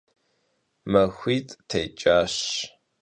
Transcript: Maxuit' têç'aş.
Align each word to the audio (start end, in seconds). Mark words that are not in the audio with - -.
Maxuit' 0.91 1.59
têç'aş. 1.69 2.35